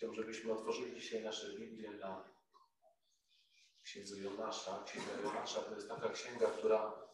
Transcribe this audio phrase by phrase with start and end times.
[0.00, 2.24] Chciałbym, żebyśmy otworzyli dzisiaj nasze Biblię na
[3.84, 4.84] księdze Jonasza.
[4.84, 7.08] Księga Jonasza to jest taka księga, która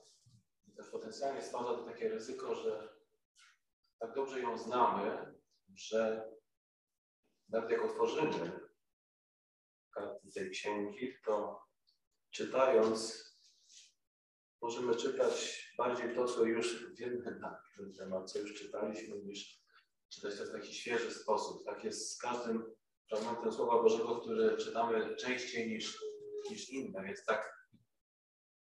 [0.77, 2.88] też potencjalnie stwarza to takie ryzyko, że
[3.99, 5.35] tak dobrze ją znamy,
[5.75, 6.30] że
[7.49, 8.61] nawet jak otworzymy
[9.95, 11.62] karty tej księgi, to
[12.30, 13.27] czytając
[14.62, 19.66] możemy czytać bardziej to, co już wiemy na ten temat, co już czytaliśmy, niż
[20.17, 21.64] czytać to w taki świeży sposób.
[21.64, 22.75] Tak jest z każdym
[23.09, 26.04] fragmentem Słowa Bożego, który czytamy częściej niż,
[26.50, 27.03] niż inne.
[27.03, 27.57] Więc tak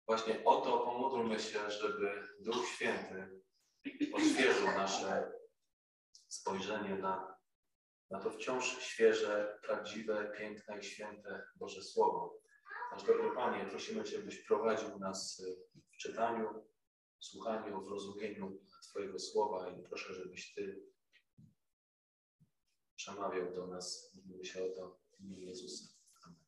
[0.08, 3.42] właśnie o to pomódlmy się, żeby Duch Święty
[4.14, 5.32] odświeżył nasze
[6.28, 7.38] spojrzenie na,
[8.10, 12.40] na to wciąż świeże, prawdziwe, piękne i święte Boże Słowo.
[12.92, 15.42] Nasz dobry Panie, prosimy Cię, byś prowadził nas
[15.94, 16.66] w czytaniu,
[17.20, 20.82] w słuchaniu, w rozumieniu Twojego Słowa i proszę, żebyś Ty
[22.98, 24.12] przemawiał do nas.
[24.16, 25.86] Modlimy się o to w imieniu Jezusa.
[26.26, 26.46] Amen.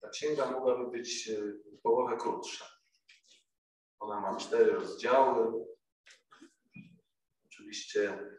[0.00, 1.30] Ta księga mogłaby być
[1.78, 2.64] w połowę krótsza.
[3.98, 5.66] Ona ma cztery rozdziały.
[7.46, 8.30] Oczywiście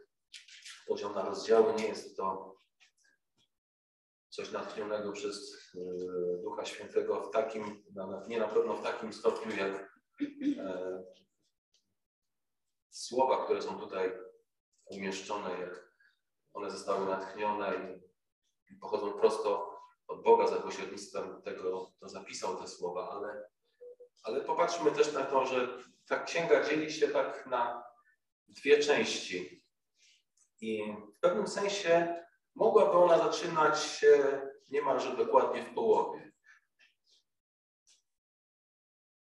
[0.86, 2.56] podział na rozdziały nie jest to
[4.28, 5.56] coś natchnionego przez
[6.42, 7.84] Ducha Świętego w takim,
[8.28, 10.00] nie na pewno w takim stopniu jak
[10.58, 11.04] e,
[12.90, 14.12] słowa, które są tutaj
[14.84, 15.89] umieszczone, jak
[16.52, 17.98] one zostały natchnione
[18.70, 23.50] i pochodzą prosto od Boga za pośrednictwem tego, kto zapisał te słowa, ale,
[24.22, 25.68] ale popatrzmy też na to, że
[26.06, 27.84] ta księga dzieli się tak na
[28.48, 29.64] dwie części.
[30.60, 36.32] I w pewnym sensie mogłaby ona zaczynać się niemalże dokładnie w połowie.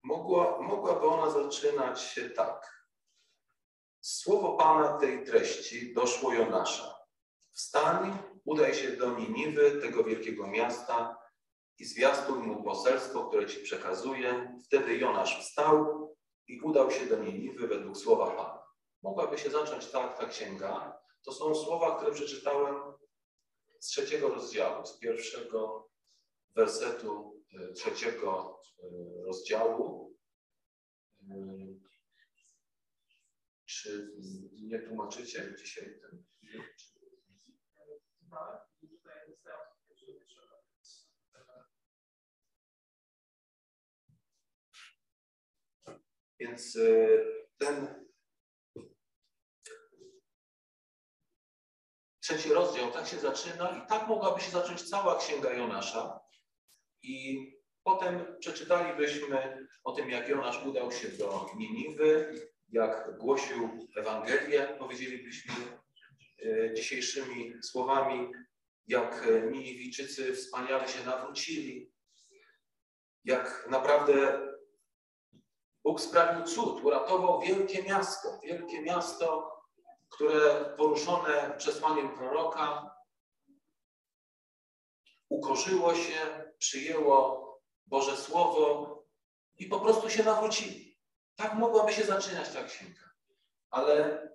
[0.03, 2.79] Mogła, mogłaby ona zaczynać się tak.
[4.01, 6.98] Słowo Pana tej treści doszło Jonasza.
[7.59, 11.19] Wstań, udaj się do Niniwy, tego wielkiego miasta
[11.78, 14.59] i zwiastuj mu poselstwo, które ci przekazuję.
[14.64, 16.08] Wtedy Jonasz wstał
[16.46, 18.63] i udał się do Niniwy według słowa Pana.
[19.02, 20.98] Mogłaby się zacząć tak ta księga.
[21.24, 22.77] To są słowa, które przeczytałem
[23.80, 25.90] z trzeciego rozdziału, z pierwszego
[26.55, 27.42] wersetu
[27.75, 28.61] trzeciego
[29.27, 30.14] rozdziału.
[33.67, 34.11] Czy
[34.63, 36.25] nie tłumaczycie dzisiaj ten?
[46.40, 46.78] Więc
[47.58, 48.06] ten
[52.20, 56.20] trzeci rozdział tak się zaczyna i tak mogłaby się zacząć cała księga Jonasza.
[57.02, 57.46] I
[57.83, 62.34] potem przeczytalibyśmy o tym, jak Jonasz udał się do Niniwy,
[62.68, 65.55] jak głosił Ewangelię, powiedzielibyśmy
[66.75, 68.33] dzisiejszymi słowami,
[68.87, 71.93] jak Niniwijczycy wspaniale się nawrócili,
[73.25, 74.49] jak naprawdę
[75.85, 79.53] Bóg sprawił cud, uratował wielkie miasto, wielkie miasto,
[80.09, 82.91] które poruszone przesłaniem proroka
[85.29, 87.49] ukorzyło się, przyjęło
[87.87, 88.99] Boże Słowo
[89.59, 90.99] i po prostu się nawrócili.
[91.37, 93.11] Tak mogłaby się zaczynać ta księga.
[93.70, 94.29] Ale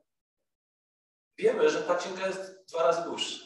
[1.38, 3.46] wiemy, że ta księga jest dwa razy dłuższa.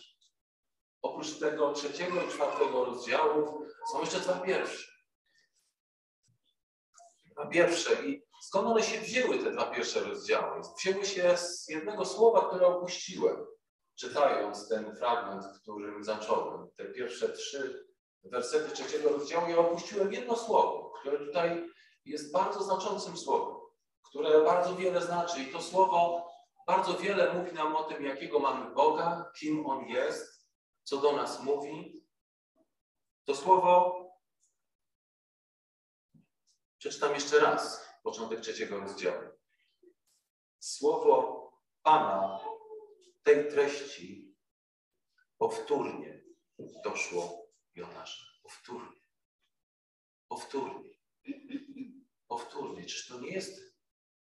[1.02, 3.50] Oprócz tego trzeciego i czwartego rozdziałów
[3.92, 4.92] są jeszcze dwa pierwsze.
[7.32, 8.06] Dwa pierwsze.
[8.06, 10.62] I skąd one się wzięły, te dwa pierwsze rozdziały?
[10.78, 13.46] Wzięły się z jednego słowa, które opuściłem,
[13.96, 16.70] czytając ten fragment, którym zacząłem.
[16.76, 17.88] Te pierwsze trzy
[18.24, 21.70] wersety trzeciego rozdziału, ja opuściłem jedno słowo, które tutaj
[22.06, 23.56] jest bardzo znaczącym słowem,
[24.10, 25.44] które bardzo wiele znaczy.
[25.44, 26.28] I to słowo
[26.68, 30.50] bardzo wiele mówi nam o tym, jakiego mamy Boga, kim On jest,
[30.84, 32.06] co do nas mówi.
[33.26, 34.04] To słowo
[36.78, 39.30] przeczytam jeszcze raz, początek trzeciego rozdziału.
[40.60, 41.38] Słowo
[41.82, 42.40] Pana
[43.24, 44.36] tej treści
[45.38, 46.24] powtórnie
[46.84, 48.26] doszło Jonasza.
[48.44, 49.02] Powtórnie.
[50.28, 50.98] Powtórnie.
[52.28, 52.86] Powtórnie.
[52.86, 53.77] Czyż to nie jest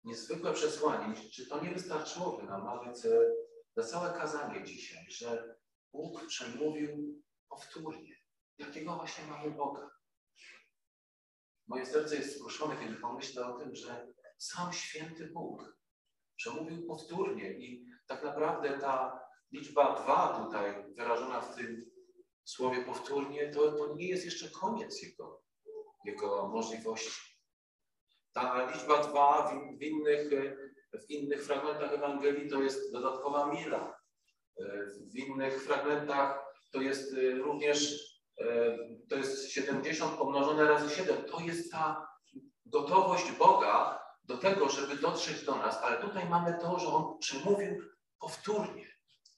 [0.03, 1.15] niezwykłe przesłanie?
[1.33, 3.01] Czy to nie wystarczyłoby nam nawet
[3.77, 5.55] za całe kazanie dzisiaj, że
[5.93, 8.15] Bóg przemówił powtórnie?
[8.57, 9.89] Jakiego właśnie mamy Boga?
[11.67, 15.77] Moje serce jest skruszone, kiedy pomyślę o tym, że sam święty Bóg
[16.35, 19.21] przemówił powtórnie i tak naprawdę ta
[19.51, 21.91] liczba dwa tutaj wyrażona w tym
[22.43, 25.43] słowie powtórnie, to, to nie jest jeszcze koniec jego,
[26.05, 27.30] jego możliwości.
[28.33, 30.29] Ta liczba dwa w, w, innych,
[30.93, 34.01] w innych fragmentach Ewangelii to jest dodatkowa mila.
[35.13, 38.11] W innych fragmentach to jest również
[39.09, 41.23] to jest 70 pomnożone razy 7.
[41.23, 42.07] To jest ta
[42.65, 47.81] gotowość Boga do tego, żeby dotrzeć do nas, ale tutaj mamy to, że On przemówił
[48.19, 48.87] powtórnie.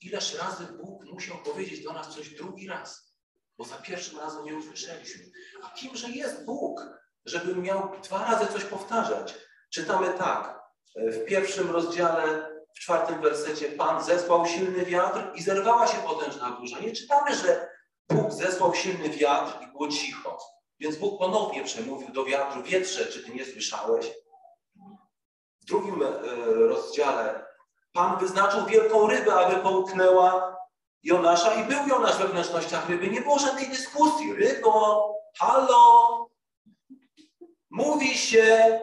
[0.01, 3.15] Ileż razy Bóg musiał powiedzieć do nas coś drugi raz,
[3.57, 5.23] bo za pierwszym razem nie usłyszeliśmy.
[5.63, 6.81] A kimże jest Bóg,
[7.25, 9.35] żeby miał dwa razy coś powtarzać?
[9.73, 10.59] Czytamy tak,
[10.95, 16.79] w pierwszym rozdziale, w czwartym wersecie, Pan zesłał silny wiatr i zerwała się potężna burza.
[16.79, 17.69] Nie czytamy, że
[18.09, 20.37] Bóg zesłał silny wiatr i było cicho.
[20.79, 24.11] Więc Bóg ponownie przemówił do wiatru, wietrze, czy ty nie słyszałeś?
[25.61, 26.09] W drugim e,
[26.45, 27.45] rozdziale
[27.93, 30.57] Pan wyznaczył wielką rybę, aby połknęła
[31.03, 33.07] Jonasza i był Jonasz we wnętrznościach ryby.
[33.07, 34.33] Nie było żadnej dyskusji.
[34.33, 36.22] Rybo, halo,
[37.73, 38.79] mówi się.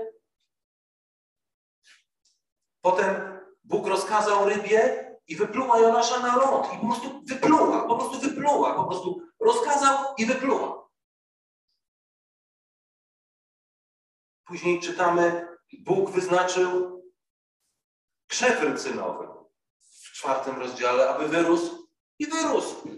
[2.80, 6.74] Potem Bóg rozkazał rybie i wypluła Jonasza na ląd.
[6.74, 10.88] I po prostu wypluła, po prostu wypluła, po prostu rozkazał i wypluła.
[14.44, 15.48] Później czytamy,
[15.78, 17.02] Bóg wyznaczył
[18.26, 19.28] krzew rycynowy
[19.80, 21.88] w czwartym rozdziale, aby wyrósł
[22.18, 22.88] i wyrósł.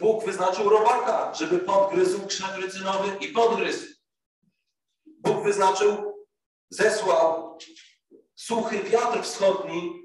[0.00, 3.89] Bóg wyznaczył robaka, żeby podgryzł krzew rycynowy i podgryzł.
[5.20, 6.26] Bóg wyznaczył,
[6.70, 7.58] zesłał
[8.34, 10.04] suchy wiatr wschodni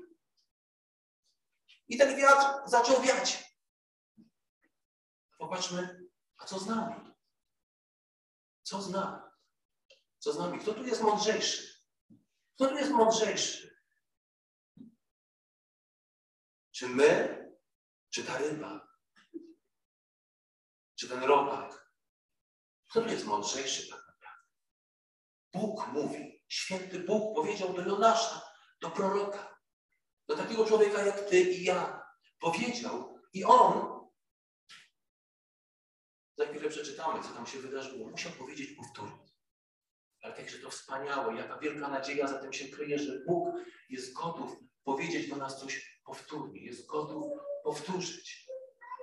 [1.87, 3.55] i ten wiatr zaczął wiać.
[5.37, 7.13] Popatrzmy, a co z nami?
[8.63, 9.21] Co z nami?
[10.19, 10.59] Co z nami?
[10.59, 11.85] Kto tu jest mądrzejszy?
[12.55, 13.79] Kto tu jest mądrzejszy?
[16.71, 17.41] Czy my,
[18.09, 18.87] czy ta ryba?
[20.95, 21.91] Czy ten robak?
[22.89, 24.04] Kto tu jest mądrzejszy?
[25.55, 26.41] Bóg mówi.
[26.47, 28.41] Święty Bóg powiedział do Jonasza,
[28.81, 29.59] do proroka,
[30.27, 32.05] do takiego człowieka jak ty i ja.
[32.39, 33.95] Powiedział i on
[36.37, 38.09] za chwilę przeczytamy, co tam się wydarzyło.
[38.09, 39.25] Musiał powiedzieć powtórnie.
[40.21, 43.55] Ale także to wspaniałe, jaka wielka nadzieja za tym się kryje, że Bóg
[43.89, 47.23] jest gotów powiedzieć do nas coś powtórnie, jest gotów
[47.63, 48.47] powtórzyć,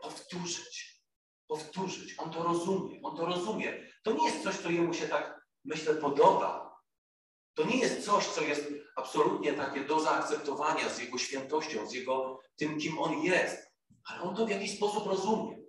[0.03, 1.03] powtórzyć,
[1.47, 2.15] powtórzyć.
[2.19, 3.93] On to rozumie, on to rozumie.
[4.03, 6.81] To nie jest coś, co jemu się tak, myślę, podoba.
[7.55, 12.41] To nie jest coś, co jest absolutnie takie do zaakceptowania z jego świętością, z jego
[12.57, 13.73] tym, kim on jest.
[14.05, 15.63] Ale on to w jakiś sposób rozumie.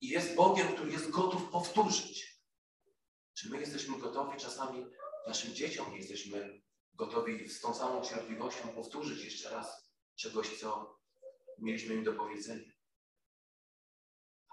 [0.00, 2.40] I jest Bogiem, który jest gotów powtórzyć.
[3.34, 4.86] Czy my jesteśmy gotowi czasami
[5.26, 6.62] naszym dzieciom nie jesteśmy
[6.94, 10.98] gotowi z tą samą cierpliwością powtórzyć jeszcze raz czegoś, co
[11.58, 12.72] mieliśmy im do powiedzenia.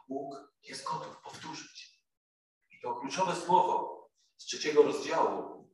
[0.07, 2.01] Bóg jest gotów powtórzyć.
[2.71, 4.00] I to kluczowe słowo
[4.41, 5.69] z trzeciego rozdziału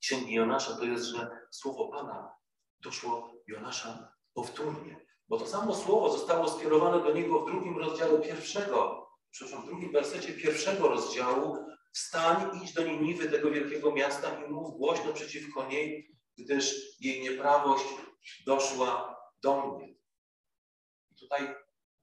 [0.00, 2.34] Księgi Jonasza to jest, że słowo Pana
[2.80, 5.06] doszło Jonasza powtórnie.
[5.28, 9.92] Bo to samo słowo zostało skierowane do niego w drugim rozdziale pierwszego, przepraszam, w drugim
[9.92, 16.16] wersecie pierwszego rozdziału, Wstań, idź do Niniwy, tego wielkiego miasta i mów głośno przeciwko niej,
[16.38, 17.84] gdyż jej nieprawość
[18.46, 19.94] doszła do mnie.
[21.18, 21.54] Tutaj,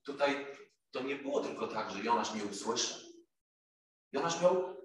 [0.06, 0.48] tutaj
[0.92, 3.00] to nie było tylko tak, że Jonasz nie usłyszał.
[4.12, 4.81] Jonasz miał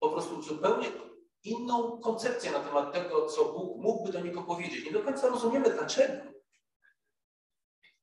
[0.00, 0.92] po prostu zupełnie
[1.44, 4.84] inną koncepcję na temat tego, co Bóg mógłby do niego powiedzieć.
[4.84, 6.30] Nie do końca rozumiemy dlaczego.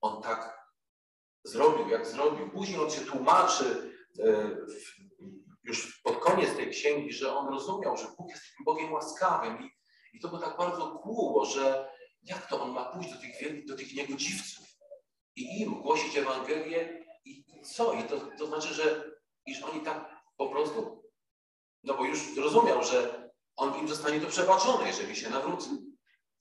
[0.02, 0.58] On tak
[1.44, 2.50] zrobił, jak zrobił.
[2.50, 4.58] Później on się tłumaczy e,
[5.64, 9.70] już pod koniec tej księgi, że on rozumiał, że Bóg jest takim Bogiem łaskawym
[10.14, 11.90] i, to go tak bardzo kłuło, że
[12.24, 14.68] jak to on ma pójść do tych, do tych niegodziwców
[15.36, 17.94] i im głosić Ewangelię i, i co?
[17.94, 19.12] I to, to znaczy, że
[19.46, 20.97] iż oni tak po prostu,
[21.84, 25.70] no bo już zrozumiał, że on im zostanie to przebaczone, jeżeli się nawrócą.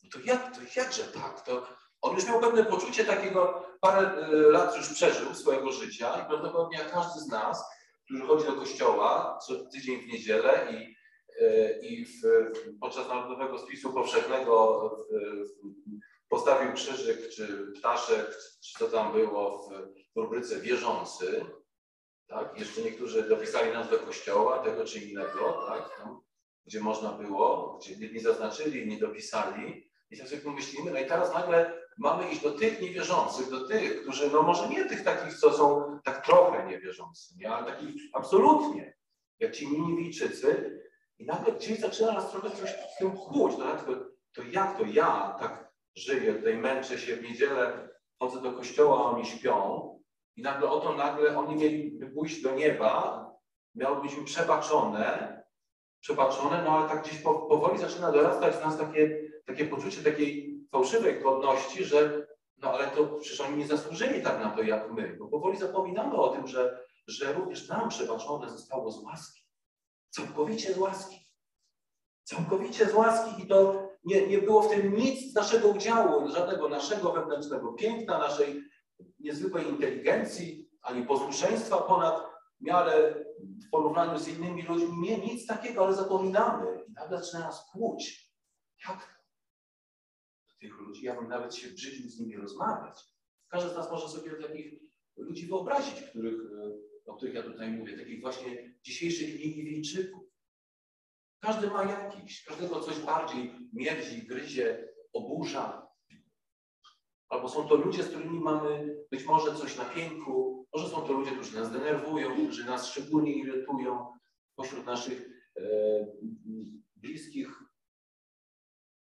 [0.05, 1.41] No to jak, to jakże tak?
[1.41, 1.67] To
[2.03, 6.79] on już miał pewne poczucie takiego, parę e, lat już przeżył swojego życia i prawdopodobnie
[6.79, 7.65] jak każdy z nas,
[8.05, 10.97] który chodzi do kościoła co tydzień w niedzielę i,
[11.45, 12.21] e, i w,
[12.81, 14.91] podczas Narodowego Spisu Powszechnego
[16.29, 19.71] postawił krzyżyk czy ptaszek, czy co tam było
[20.15, 21.45] w rubryce wierzący.
[22.27, 22.59] Tak?
[22.59, 25.99] Jeszcze niektórzy dopisali nazwę kościoła, tego czy innego, tak?
[25.99, 26.21] Tam,
[26.67, 29.91] gdzie można było, gdzie jedni zaznaczyli, nie dopisali.
[30.11, 34.03] I tak sobie pomyślimy, no i teraz nagle mamy iść do tych niewierzących, do tych,
[34.03, 37.51] którzy, no może nie tych takich, co są tak trochę niewierzący, nie?
[37.51, 38.97] ale takich absolutnie,
[39.39, 40.81] jak ci Niniwijczycy.
[41.19, 43.53] I nagle gdzieś zaczyna nas trochę coś z tym kłuć.
[43.59, 43.93] No, to,
[44.33, 49.27] to jak to ja tak żyję, tutaj męczę się w niedzielę, chodzę do kościoła, oni
[49.27, 49.97] śpią
[50.37, 53.27] i nagle oto nagle oni mieliby pójść do nieba,
[53.75, 55.37] miało być im przebaczone,
[56.01, 61.23] przebaczone, no ale tak gdzieś powoli zaczyna dorastać w nas takie, takie poczucie takiej fałszywej
[61.23, 62.27] godności, że
[62.59, 66.17] No ale to przecież oni nie zasłużyli tak na to jak my, bo powoli zapominamy
[66.17, 69.43] o tym, że, że również nam przebaczone zostało z łaski.
[70.11, 71.17] Całkowicie z łaski.
[72.25, 76.69] Całkowicie z łaski i to nie, nie było w tym nic z naszego udziału, żadnego
[76.69, 78.63] naszego wewnętrznego piękna, naszej
[79.19, 82.27] niezwykłej inteligencji, ani posłuszeństwa ponad
[82.61, 83.25] miarę
[83.67, 84.99] w porównaniu z innymi ludźmi.
[84.99, 86.85] Nie, nic takiego, ale zapominamy.
[86.89, 88.33] I nagle zaczyna nas kłuć.
[88.89, 89.17] Jak
[90.61, 91.05] tych ludzi?
[91.05, 93.05] Ja bym nawet się brzydził z nimi rozmawiać.
[93.49, 94.81] Każdy z nas może sobie takich
[95.17, 96.41] ludzi wyobrazić, których,
[97.07, 100.23] o których ja tutaj mówię, takich właśnie dzisiejszych Niniwijczyków.
[101.41, 105.86] Każdy ma jakiś, każdego coś bardziej mierdzi, gryzie, oburza.
[107.29, 111.13] Albo są to ludzie, z którymi mamy być może coś na pięku, może są to
[111.13, 114.13] ludzie, którzy nas denerwują, którzy nas szczególnie irytują
[114.57, 115.63] pośród naszych e,
[116.97, 117.63] bliskich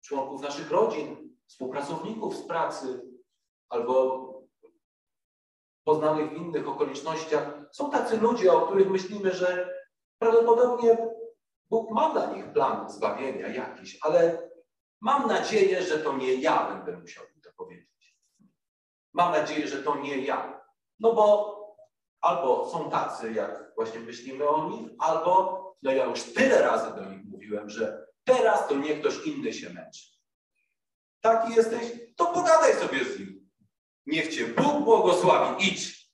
[0.04, 3.02] członków naszych rodzin, współpracowników z pracy,
[3.68, 4.26] albo
[5.84, 7.60] poznanych w innych okolicznościach.
[7.72, 9.74] Są tacy ludzie, o których myślimy, że
[10.18, 10.98] prawdopodobnie
[11.70, 14.50] Bóg ma dla nich plan zbawienia jakiś, ale
[15.00, 17.24] mam nadzieję, że to nie ja będę musiał.
[19.16, 20.60] Mam nadzieję, że to nie ja.
[21.00, 21.56] No bo
[22.20, 27.04] albo są tacy, jak właśnie myślimy o nich, albo no ja już tyle razy do
[27.04, 30.04] nich mówiłem, że teraz to niech ktoś inny się męczy.
[31.20, 33.50] Taki jesteś, to pogadaj sobie z nim.
[34.06, 36.10] Niech cię Bóg błogosławi, idź.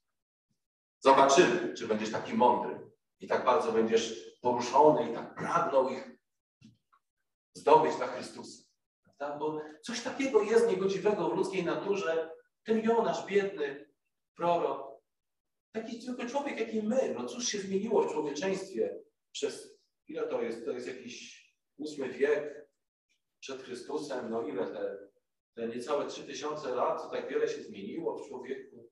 [0.98, 2.90] Zobaczymy, czy będziesz taki mądry
[3.20, 6.10] i tak bardzo będziesz poruszony i tak pragnął ich
[7.54, 8.62] zdobyć dla Chrystusa.
[9.04, 9.38] Prawda?
[9.38, 12.41] Bo coś takiego jest niegodziwego w ludzkiej naturze.
[12.64, 13.92] Ten Jonasz, biedny
[14.36, 14.92] prorok,
[15.72, 17.14] taki zwykły człowiek, jak i my.
[17.18, 19.00] No cóż się zmieniło w człowieczeństwie
[19.32, 19.78] przez,
[20.08, 20.64] ile to jest?
[20.64, 22.68] To jest jakiś ósmy wiek
[23.40, 24.30] przed Chrystusem.
[24.30, 24.98] No ile te,
[25.54, 28.88] te niecałe trzy tysiące lat, to tak wiele się zmieniło w człowieku.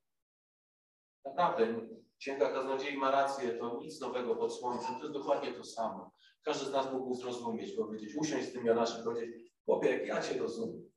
[1.24, 6.12] Naprawdę, Księga Kaznodziei ma rację, to nic nowego pod słońcem, to jest dokładnie to samo.
[6.42, 10.38] Każdy z nas mógł zrozumieć, powiedzieć, usiąść z tym Jonaszem, powiedzieć, chłopie, jak ja Cię
[10.38, 10.90] rozumiem,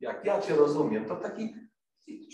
[0.00, 1.54] jak ja Cię rozumiem, to taki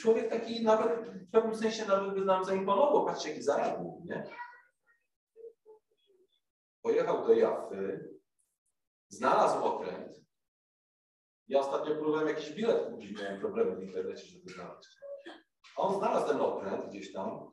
[0.02, 4.25] człowiek taki nawet w pewnym sensie nawet by nam zaimponował, patrzcie, jaki zareagował, nie?
[6.83, 8.11] Pojechał do Jafy,
[9.09, 10.23] znalazł okręt.
[11.49, 14.88] Ja ostatnio próbowałem jakiś bilet kupić, miałem problemy w internecie, żeby znaleźć.
[15.76, 17.50] On znalazł ten okręt gdzieś tam,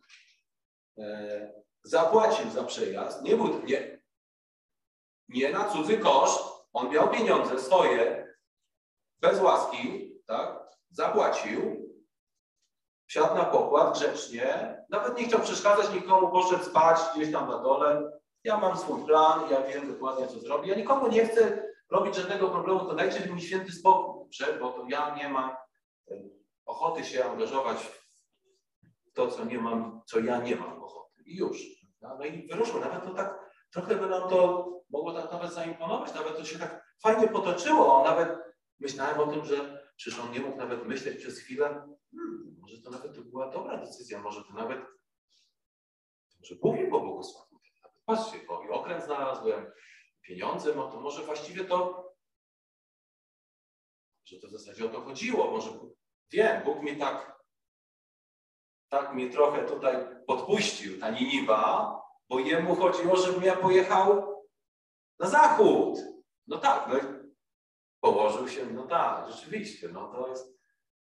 [0.98, 4.02] e, zapłacił za przejazd, nie był, nie,
[5.30, 6.40] nie na cudzy koszt,
[6.74, 8.28] on miał pieniądze swoje,
[9.20, 11.79] bez łaski, tak, zapłacił,
[13.10, 18.12] wsiadł na pokład grzecznie, nawet nie chciał przeszkadzać nikomu, poszedł spać gdzieś tam na dole.
[18.44, 20.70] Ja mam swój plan, ja wiem dokładnie, co zrobię.
[20.70, 25.16] Ja nikomu nie chcę robić żadnego problemu, to dajcie mi święty spokój, bo to ja
[25.16, 25.52] nie mam
[26.66, 31.24] ochoty się angażować w to, co nie mam, co ja nie mam ochoty.
[31.26, 31.58] I już.
[32.02, 32.80] No i wyruszło.
[32.80, 33.40] Nawet to tak,
[33.74, 38.04] trochę by nam to mogło tak nawet zaimponować, nawet to się tak fajnie potoczyło.
[38.04, 38.40] Nawet
[38.80, 41.68] myślałem o tym, że czyż on nie mógł nawet myśleć przez chwilę,
[42.12, 44.80] hmm, może to nawet to była dobra decyzja, może to nawet,
[46.40, 47.60] może Bóg mi pobłogosławił.
[48.06, 49.72] Patrzcie, bo i okręt znalazłem,
[50.22, 52.10] pieniądze, no to może właściwie to,
[54.26, 55.80] że to w zasadzie o to chodziło, może
[56.32, 57.44] wiem, Bóg mi tak,
[58.90, 59.96] tak mnie trochę tutaj
[60.28, 61.96] podpuścił, ta Niniwa,
[62.30, 64.36] bo jemu chodziło, żebym ja pojechał
[65.20, 66.00] na zachód.
[66.48, 67.19] No tak, no
[68.02, 70.60] położył się, no tak, rzeczywiście, no to jest,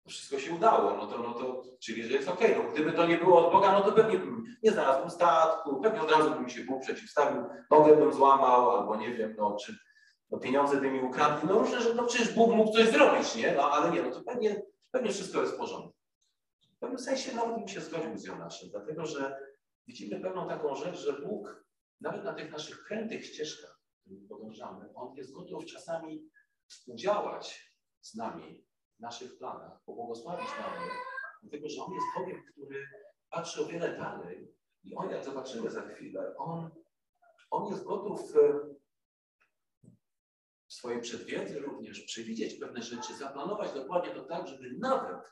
[0.09, 2.53] wszystko się udało, no to, no to czyli, że jest okej.
[2.53, 2.65] Okay.
[2.65, 6.03] No, gdyby to nie było od Boga, no to pewnie bym nie znalazłbym statku, pewnie
[6.03, 9.79] od razu bym się Bóg przeciwstawił, nogę bym złamał, albo nie wiem, no czy
[10.31, 13.55] no, pieniądze by mi ukradli, no różne, że no przecież Bóg mógł coś zrobić, nie?
[13.57, 15.95] No ale nie, no to pewnie, pewnie wszystko jest w porządku.
[16.77, 19.37] W pewnym sensie nawet bym się zgodził z Jonaszem, dlatego że
[19.87, 21.65] widzimy pewną taką rzecz, że Bóg
[22.01, 23.81] nawet na tych naszych krętych ścieżkach,
[24.29, 26.23] podążamy, On jest gotów czasami
[26.73, 28.65] współdziałać z nami
[28.99, 30.91] w naszych planach, pobłogosławić nami,
[31.43, 32.87] dlatego że On jest Bogiem, który
[33.31, 36.71] patrzy o wiele dalej i On, jak zobaczymy za chwilę, On,
[37.51, 38.33] on jest gotów
[40.69, 45.23] w swojej przedwiedzy również przewidzieć pewne rzeczy, zaplanować dokładnie to tak, żeby nawet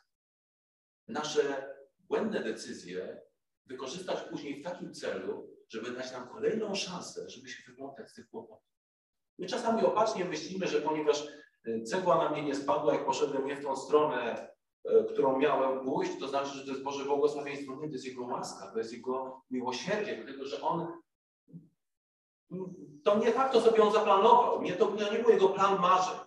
[1.08, 3.22] nasze błędne decyzje
[3.66, 8.28] wykorzystać później w takim celu, żeby dać nam kolejną szansę, żeby się wyplątać z tych
[8.28, 8.69] kłopotów.
[9.40, 11.26] My czasami opacznie myślimy, że ponieważ
[11.66, 14.48] e, cegła na mnie nie spadła, jak poszedłem nie w tą stronę,
[14.84, 17.76] e, którą miałem pójść, to znaczy, że to jest Boże błogosławieństwo.
[17.76, 20.92] Nie, to jest Jego łaska, to jest Jego miłosierdzie, dlatego że On
[23.04, 24.62] to nie tak to sobie On zaplanował.
[24.62, 26.18] Nie, to, to nie był Jego plan marzeń.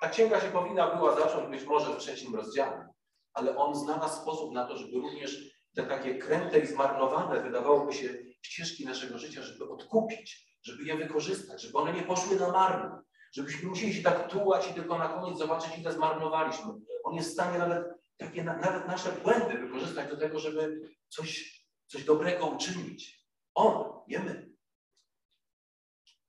[0.00, 2.88] Ta księga się powinna była zacząć być może w trzecim rozdziale.
[3.34, 8.08] ale on znalazł sposób na to, żeby również te takie kręte i zmarnowane, wydawałoby się,
[8.42, 13.68] ścieżki naszego życia, żeby odkupić, żeby je wykorzystać, żeby one nie poszły na marne, żebyśmy
[13.68, 16.72] musieli się tak tułać i tylko na koniec zobaczyć, ile zmarnowaliśmy.
[17.04, 17.84] On jest w stanie nawet
[18.16, 23.26] takie, nawet nasze błędy wykorzystać do tego, żeby coś, coś dobrego uczynić.
[23.54, 24.50] On, nie my.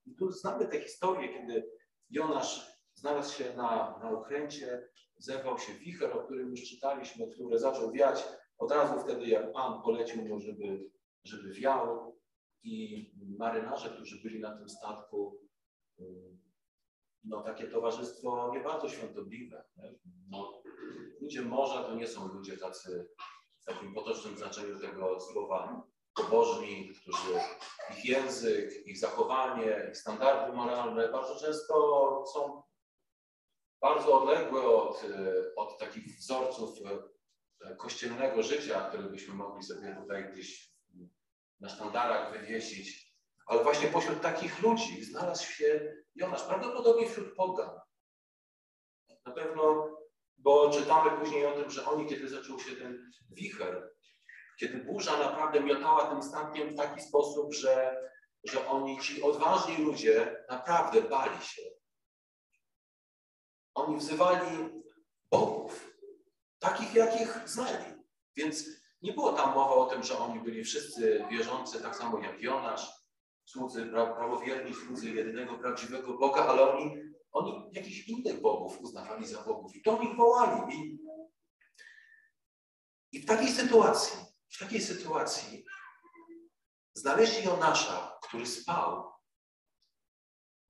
[0.05, 1.71] I tu znamy tę historię, kiedy
[2.09, 7.91] Jonasz znalazł się na, na ukręcie, zerwał się wicher, o którym już czytaliśmy, który zaczął
[7.91, 8.23] wiać
[8.57, 10.89] od razu wtedy, jak Pan polecił mu, żeby,
[11.23, 12.18] żeby wiał.
[12.63, 15.39] I marynarze, którzy byli na tym statku,
[17.23, 19.65] no takie towarzystwo nie bardzo świątobliwe.
[20.29, 20.61] No,
[21.21, 23.09] ludzie morza to nie są ludzie tacy
[23.61, 25.83] w takim potocznym znaczeniu tego słowa
[26.15, 27.39] pobożni, którzy
[27.91, 31.73] ich język, ich zachowanie, ich standardy moralne bardzo często
[32.33, 32.63] są
[33.81, 35.05] bardzo odległe od,
[35.55, 36.79] od takich wzorców
[37.61, 40.68] e, kościelnego życia, które byśmy mogli sobie tutaj gdzieś
[41.59, 43.13] na sztandarach wywiesić.
[43.45, 47.69] Ale właśnie pośród takich ludzi znalazł się Jonasz, prawdopodobnie wśród pogan.
[49.25, 49.89] Na pewno,
[50.37, 53.89] bo czytamy później o tym, że oni, kiedy zaczął się ten wicher,
[54.59, 58.01] kiedy burza naprawdę miotała tym statkiem w taki sposób, że,
[58.43, 61.61] że oni, ci odważni ludzie, naprawdę bali się.
[63.73, 64.69] Oni wzywali
[65.31, 65.93] bogów,
[66.59, 67.85] takich jakich znali.
[68.35, 68.65] Więc
[69.01, 72.91] nie było tam mowa o tym, że oni byli wszyscy wierzący, tak samo jak Jonasz,
[73.45, 76.95] słudzy, prawowierni słudzy jedynego prawdziwego Boga, ale oni,
[77.31, 80.77] oni jakichś innych bogów uznawali za bogów i to nich wołali.
[80.77, 80.99] I,
[83.11, 85.65] I w takiej sytuacji, w takiej sytuacji
[86.93, 89.11] znaleźli Jonasza, który spał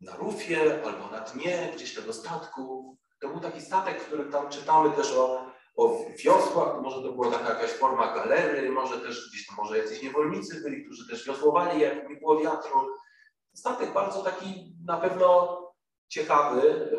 [0.02, 2.98] na rufie albo na dnie gdzieś tego statku.
[3.20, 7.50] To był taki statek, który tam czytamy też o, o wiosłach, może to była taka
[7.50, 12.10] jakaś forma galery, może też gdzieś tam może jacyś niewolnicy byli, którzy też wiosłowali, jak
[12.10, 12.88] nie było wiatru.
[13.54, 15.60] Statek bardzo taki na pewno
[16.08, 16.90] ciekawy,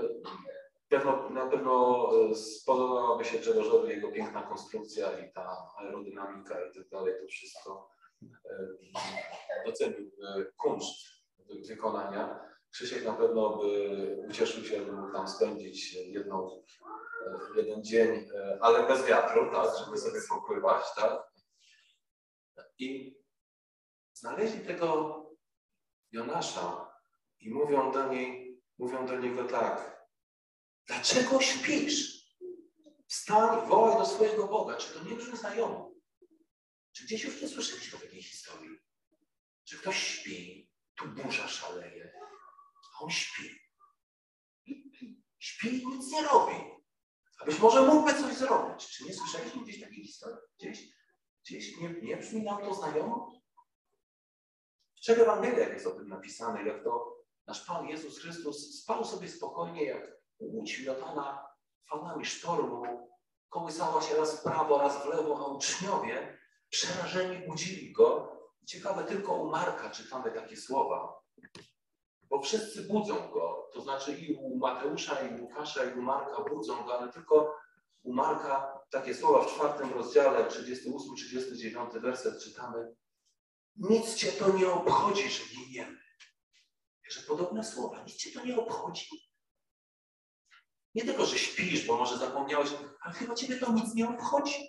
[0.90, 7.14] pewno, na pewno spodobałaby się Grzegorzowi jego piękna konstrukcja i ta aerodynamika i tak dalej,
[7.20, 7.90] to wszystko
[9.66, 10.11] docenił
[10.56, 11.09] kunszt
[11.68, 12.50] wykonania.
[12.72, 16.64] Krzysiek na pewno by ucieszył się, by mógł tam spędzić jedną,
[17.56, 18.28] jeden dzień,
[18.61, 21.30] ale bez wiatru, tak, żeby sobie popływać, tak.
[22.78, 23.16] I
[24.12, 25.16] znaleźli tego
[26.12, 26.94] Jonasza
[27.40, 30.06] i mówią do niej, mówią do niego tak,
[30.87, 32.20] dlaczego śpisz?
[33.09, 34.76] Wstań, wołaj do swojego Boga.
[34.76, 35.90] Czy to nie brzmi znajomo?
[36.92, 38.78] Czy gdzieś już nie słyszeliście takiej historii?
[39.64, 42.12] Że ktoś śpi, tu burza szaleje,
[43.00, 43.50] on śpi.
[45.38, 46.54] Śpi i nic nie robi.
[47.40, 48.88] A być może mógłby coś zrobić.
[48.88, 50.38] Czy nie słyszeliśmy gdzieś takiej historii?
[50.58, 50.88] Gdzieś,
[51.44, 53.32] gdzieś nie, nie brzmi nam to znajomo?
[54.96, 59.28] W trzech Ewangeliach jest o tym napisane, jak to nasz Pan Jezus Chrystus spał sobie
[59.28, 60.02] spokojnie, jak
[60.38, 61.46] łódź miotana
[61.90, 63.10] falami sztormu,
[63.48, 68.36] kołysała się raz w prawo, raz w lewo, a uczniowie przerażeni budzili go.
[68.66, 71.22] Ciekawe, tylko u Marka czytamy takie słowa,
[72.31, 76.45] bo wszyscy budzą go, to znaczy i u Mateusza, i u Łukasza, i u Marka
[76.45, 77.57] budzą go, ale tylko
[78.03, 82.95] u Marka takie słowa w czwartym rozdziale, 38-39 werset czytamy.
[83.77, 86.01] Nic cię to nie obchodzi, że giniemy.
[87.11, 89.31] Że podobne słowa, nic cię to nie obchodzi.
[90.95, 94.69] Nie tylko, że śpisz, bo może zapomniałeś, ale chyba ciebie to nic nie obchodzi.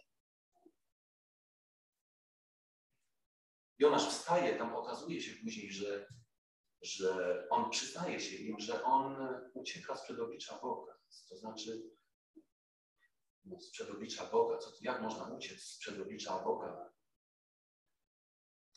[3.79, 6.07] Jonasz wstaje, tam okazuje się później, że,
[6.81, 10.97] że on przyznaje się im, że on ucieka z przedoblicza Boga.
[11.29, 11.81] To znaczy
[13.59, 14.57] z przedoblicza Boga.
[14.57, 16.91] Co, jak można uciec z przedoblicza Boga?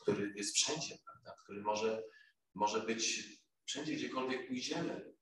[0.05, 1.35] który jest wszędzie, prawda?
[1.43, 2.03] który może,
[2.53, 3.29] może być
[3.65, 5.13] wszędzie, gdziekolwiek pójdziemy.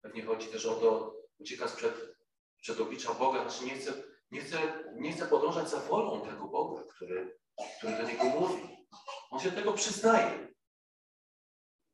[0.00, 2.16] Pewnie chodzi też o to, ucieka sprzed,
[2.60, 6.84] przed oblicza Boga, znaczy nie chce, nie, chce, nie chce podążać za wolą tego Boga,
[6.94, 7.38] który,
[7.78, 8.75] który do niego mówi.
[9.30, 10.48] On się tego przyznaje.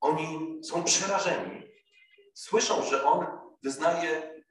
[0.01, 1.63] Oni są przerażeni.
[2.35, 3.27] Słyszą, że on
[3.63, 4.43] wyznaje,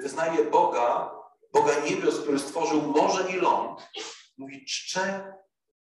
[0.00, 1.14] wyznaje Boga,
[1.52, 3.88] Boga niebios, który stworzył morze i ląd.
[4.38, 5.34] Mówi, czcze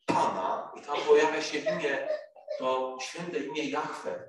[0.06, 2.08] Pana i tam pojawia się imię,
[2.58, 4.28] to święte imię Jahwe.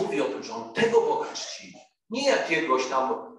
[0.00, 1.74] Mówi o tym, że on tego Boga czci.
[2.10, 3.36] Nie jakiegoś tam,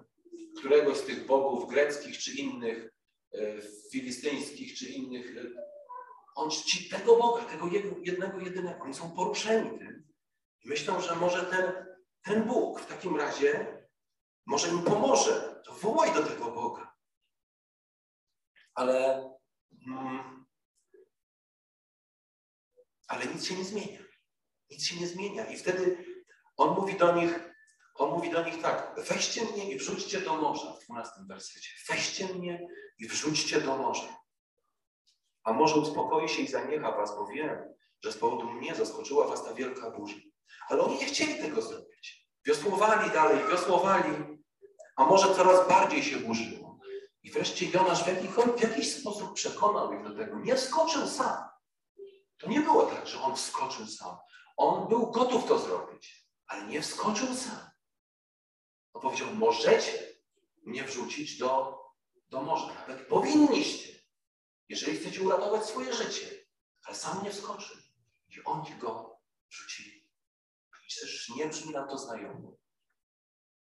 [0.58, 2.90] któregoś z tych bogów greckich czy innych,
[3.34, 3.38] e,
[3.92, 5.34] filistyńskich czy innych.
[6.38, 7.66] On czci tego Boga, tego
[8.02, 8.84] jednego, jedynego.
[8.84, 10.12] Oni są poruszeni tym.
[10.64, 11.86] Myślą, że może ten,
[12.22, 13.82] ten Bóg w takim razie
[14.46, 16.94] może im pomoże to wołaj do tego Boga.
[18.74, 19.30] Ale,
[19.86, 20.46] mm,
[23.08, 24.00] ale nic się nie zmienia.
[24.70, 25.46] Nic się nie zmienia.
[25.46, 26.04] I wtedy
[26.56, 27.54] on mówi do nich,
[27.94, 31.70] on mówi do nich tak, weźcie mnie i wrzućcie do morza, w 12 wersecie.
[31.88, 34.27] Weźcie mnie i wrzućcie do morza.
[35.48, 39.44] A może uspokoi się i zaniecha was, bo wiem, że z powodu mnie zaskoczyła was
[39.44, 40.16] ta wielka burza.
[40.68, 42.28] Ale oni nie chcieli tego zrobić.
[42.46, 44.12] Wiosłowali dalej, wiosłowali,
[44.96, 46.78] a może coraz bardziej się burzyło.
[47.22, 50.38] I wreszcie Jonasz w, w jakiś sposób przekonał ich do tego.
[50.38, 51.44] Nie wskoczył sam.
[52.38, 54.16] To nie było tak, że on wskoczył sam.
[54.56, 57.70] On był gotów to zrobić, ale nie wskoczył sam.
[58.92, 59.92] On powiedział, możecie
[60.64, 61.78] mnie wrzucić do,
[62.28, 62.74] do morza.
[62.88, 63.97] Nawet powinniście,
[64.68, 66.46] jeżeli chcecie uratować swoje życie.
[66.84, 67.76] Ale sam nie wskoczył.
[68.28, 70.10] I oni go wrzucili.
[70.88, 72.56] I też nie brzmi nam to znajomo.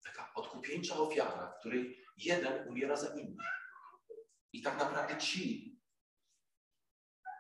[0.05, 3.47] Taka odkupieńcza ofiara, w której jeden umiera za innych.
[4.53, 5.77] I tak naprawdę ci,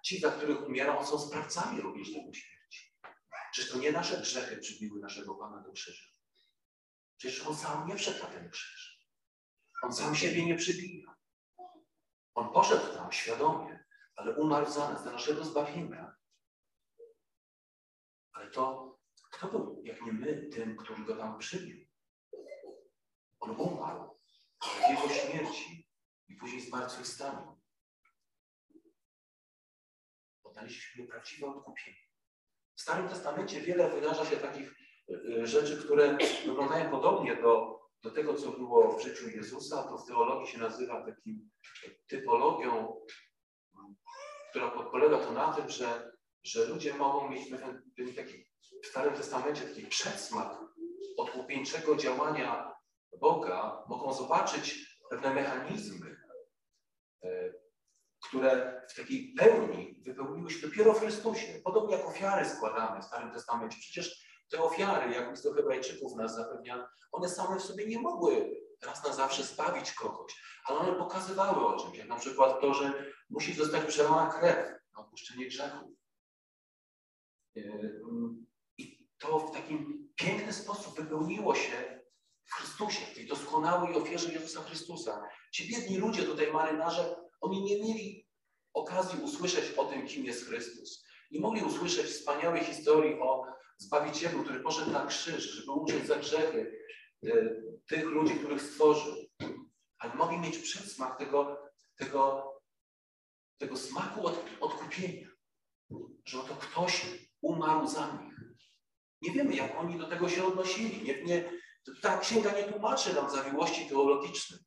[0.05, 2.95] ci, za których umiera, on są sprawcami również tego śmierci.
[3.55, 6.05] Czyż to nie nasze grzechy przybiły naszego Pana do krzyża?
[7.17, 9.09] Przecież on sam nie wszedł na ten krzyż.
[9.83, 11.18] On sam siebie nie przybija.
[12.39, 13.85] On poszedł tam świadomie,
[14.17, 16.15] ale umarł za nas, dla naszego zbawienia.
[18.33, 18.89] Ale to
[19.31, 21.87] kto był, jak nie my, tym, który go tam przybił?
[23.41, 24.19] On umarł,
[24.61, 25.89] ale w jego śmierci
[26.29, 27.61] i później zmartwychwstaniu
[30.45, 32.09] odnaleźliśmy prawdziwe odkupienie.
[32.75, 34.75] W Starym Testamencie wiele wydarza się takich
[35.11, 39.83] y, rzeczy, które wyglądają podobnie do, do tego, co było w życiu Jezusa.
[39.83, 41.51] To w teologii się nazywa takim
[42.07, 43.01] typologią,
[44.51, 46.13] która polega to na tym, że,
[46.45, 47.51] że ludzie mogą mieć
[48.17, 48.45] taki,
[48.83, 50.59] w Starym Testamencie taki przedsmak
[51.17, 52.79] odkupieńczego działania
[53.21, 56.17] Boga, mogą zobaczyć pewne mechanizmy,
[57.25, 57.53] e,
[58.29, 61.61] które w takiej pełni wypełniły się dopiero w Chrystusie.
[61.65, 63.77] Podobnie jak ofiary składane w Starym Testamencie.
[63.81, 68.61] Przecież te ofiary, jak list do Hebrajczyków nas zapewnia, one same w sobie nie mogły
[68.83, 73.05] raz na zawsze zbawić kogoś, ale one pokazywały o czymś, jak na przykład to, że
[73.31, 75.91] musi zostać przelana krew na odpuszczenie grzechów.
[77.57, 77.63] E,
[78.79, 82.01] I to w takim piękny sposób wypełniło się
[82.45, 85.23] w Chrystusie, w tej doskonałej ofierze Jezusa Chrystusa.
[85.53, 88.29] Ci biedni ludzie, tutaj marynarze, oni nie mieli
[88.75, 91.05] okazji usłyszeć o tym, kim jest Chrystus.
[91.31, 93.47] Nie mogli usłyszeć wspaniałej historii o
[93.79, 96.85] Zbawicielu, który poszedł na krzyż, żeby uciec za grzechy
[97.25, 97.31] e,
[97.87, 99.15] tych ludzi, których stworzył.
[99.99, 101.59] Ale mogli mieć przedsmak tego,
[101.97, 102.53] tego,
[103.59, 105.29] tego smaku od, odkupienia,
[106.25, 107.07] że oto ktoś
[107.43, 108.35] umarł za nich.
[109.23, 111.03] Nie wiemy, jak oni do tego się odnosili.
[111.03, 111.51] Nie, nie,
[112.03, 114.61] ta księga nie tłumaczy nam zawiłości teologicznych.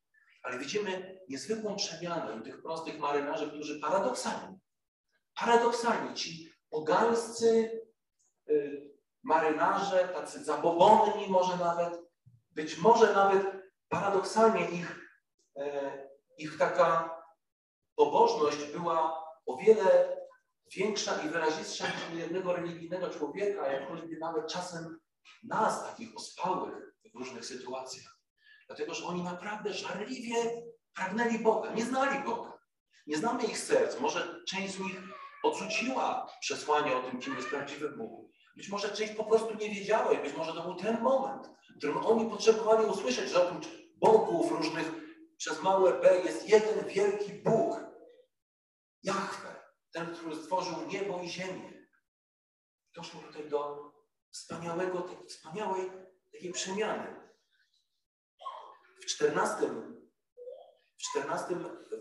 [0.43, 4.60] Ale widzimy niezwykłą przemianę tych prostych marynarzy, którzy paradoksalnie,
[5.36, 7.81] paradoksalnie ci pogańscy
[9.23, 12.01] marynarze, tacy zabobonni może nawet,
[12.51, 13.47] być może nawet
[13.89, 15.10] paradoksalnie ich,
[15.57, 15.62] y,
[16.38, 17.17] ich taka
[17.95, 20.17] pobożność była o wiele
[20.75, 24.99] większa i wyrazistsza niż u jednego religijnego człowieka, jak choćby nawet czasem
[25.43, 28.17] nas, takich ospałych w różnych sytuacjach.
[28.67, 30.36] Dlatego, że oni naprawdę żarliwie
[30.93, 32.51] pragnęli Boga, nie znali Boga.
[33.07, 33.99] Nie znamy ich serc.
[33.99, 35.01] Może część z nich
[35.43, 38.31] odrzuciła przesłanie o tym, kim jest prawdziwy Bóg.
[38.62, 41.78] Być może część po prostu nie wiedziała i być może to był ten moment, w
[41.78, 44.91] którym oni potrzebowali usłyszeć, że oprócz Bogów różnych
[45.38, 47.80] przez małe B jest jeden wielki Bóg.
[49.04, 49.56] Jahwe,
[49.91, 51.88] ten, który stworzył niebo i ziemię.
[52.95, 53.91] Doszło tutaj do
[54.32, 55.91] wspaniałego, wspaniałej
[56.32, 57.32] takiej przemiany.
[59.02, 59.58] W 14,
[60.97, 61.56] w 14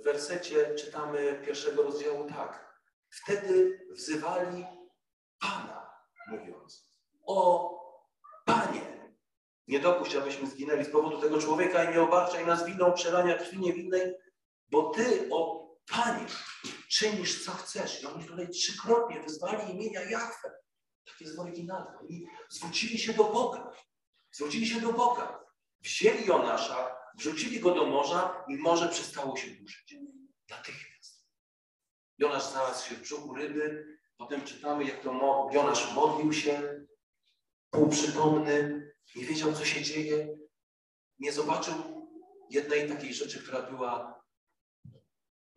[0.05, 2.75] wersecie czytamy pierwszego rozdziału tak.
[3.11, 4.67] Wtedy wzywali
[5.39, 5.80] Pana,
[6.29, 6.91] mówiąc:
[7.27, 7.71] O
[8.45, 9.15] Panie,
[9.67, 13.59] nie dopuść, abyśmy zginęli z powodu tego człowieka i nie obarczaj nas winą przelania krwi
[13.59, 14.15] niewinnej,
[14.71, 16.27] bo Ty, o Panie,
[16.89, 18.03] czynisz co chcesz.
[18.03, 20.51] I oni tutaj trzykrotnie wyzwali imienia Jahwe.
[21.05, 21.99] Tak jest w oryginale.
[21.99, 23.73] Oni zwrócili się do Boga.
[24.33, 25.45] Zwrócili się do Boga.
[25.81, 29.95] Wzięli Jonasza, wrzucili go do morza i morze przestało się burzyć.
[30.51, 31.27] Natychmiast.
[32.19, 33.99] Jonasz znalazł się w brzuchu ryby.
[34.21, 36.85] Potem czytamy, jak to Jonasz modlił się,
[37.71, 38.83] półprzytomny,
[39.17, 40.39] nie wiedział, co się dzieje.
[41.19, 41.75] Nie zobaczył
[42.51, 44.23] jednej takiej rzeczy, która była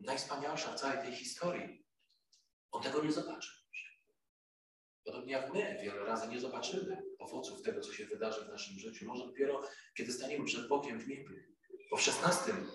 [0.00, 1.84] najwspanialsza w całej tej historii.
[2.70, 3.52] On tego nie zobaczył.
[5.04, 9.06] Podobnie jak my wiele razy nie zobaczymy owoców tego, co się wydarzy w naszym życiu.
[9.06, 9.60] Może dopiero,
[9.96, 11.46] kiedy staniemy przed Bogiem w niebie.
[11.90, 12.70] Bo w szesnastym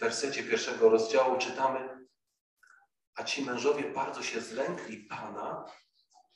[0.00, 2.00] wersecie pierwszego rozdziału czytamy,
[3.14, 5.64] a ci mężowie bardzo się zlękli Pana,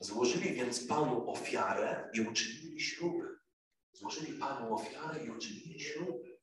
[0.01, 3.39] złożyli więc Panu ofiarę i uczynili śluby.
[3.93, 6.39] Złożyli Panu ofiarę i uczynili śluby.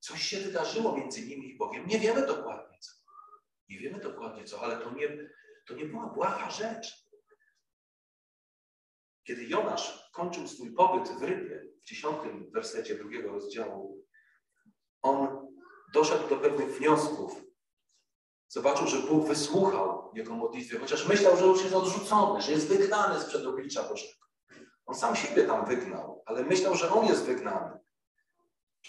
[0.00, 1.86] Coś się wydarzyło między nimi i Bogiem.
[1.86, 2.90] Nie wiemy dokładnie co.
[3.68, 5.30] Nie wiemy dokładnie co, ale to nie,
[5.66, 7.08] to nie była błaha rzecz.
[9.24, 14.06] Kiedy Jonasz kończył swój pobyt w rybie, w dziesiątym wersecie drugiego rozdziału,
[15.02, 15.48] on
[15.94, 17.47] doszedł do pewnych wniosków.
[18.48, 23.20] Zobaczył, że Bóg wysłuchał jego modlitwy, chociaż myślał, że już jest odrzucony, że jest wygnany
[23.20, 24.12] z przed oblicza Bożego.
[24.86, 27.78] On sam siebie tam wygnał, ale myślał, że on jest wygnany.